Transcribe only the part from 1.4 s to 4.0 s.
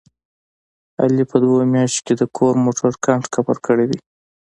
دوه میاشتو کې د کور موټر کنډ کپر کړی دی.